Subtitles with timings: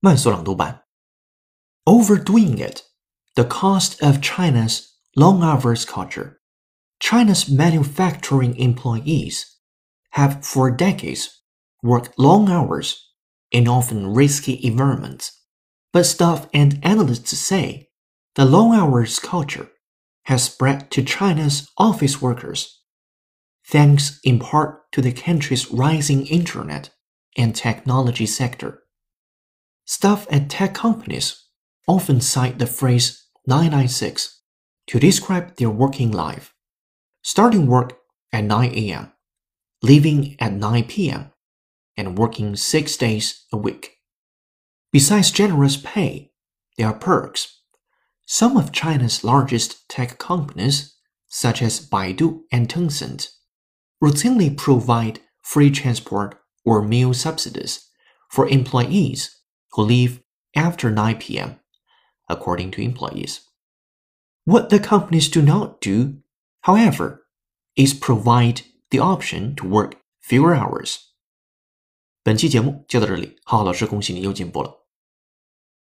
[0.00, 0.84] 慢速朗读版。
[1.84, 2.82] Overdoing it,
[3.34, 6.40] the cost of China's long hours culture.
[6.98, 9.44] China's manufacturing employees
[10.10, 11.42] have for decades
[11.82, 13.12] worked long hours
[13.50, 15.30] in often risky environments.
[15.92, 17.88] But staff and analysts say
[18.34, 19.70] the long hours culture
[20.24, 22.82] has spread to China's office workers,
[23.66, 26.90] thanks in part to the country's rising internet
[27.36, 28.79] and technology sector.
[29.85, 31.45] Staff at tech companies
[31.87, 34.41] often cite the phrase 996
[34.87, 36.53] to describe their working life,
[37.21, 37.97] starting work
[38.31, 39.11] at 9 a.m.,
[39.81, 41.31] leaving at 9 p.m.,
[41.97, 43.97] and working six days a week.
[44.91, 46.31] Besides generous pay,
[46.77, 47.61] there are perks.
[48.25, 50.95] Some of China's largest tech companies,
[51.27, 53.29] such as Baidu and Tencent,
[54.01, 57.89] routinely provide free transport or meal subsidies
[58.29, 59.40] for employees
[59.72, 60.20] who leave
[60.54, 61.60] after 9 p.m.,
[62.28, 63.40] according to employees.
[64.44, 66.22] What the companies do not do,
[66.62, 67.26] however,
[67.76, 70.98] is provide the option to work fewer hours.
[72.22, 74.79] 本期节目就到这里，浩浩老师恭喜你又进步了。